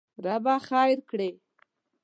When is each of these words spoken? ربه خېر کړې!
ربه 0.25 0.55
خېر 0.67 0.97
کړې! 1.09 1.29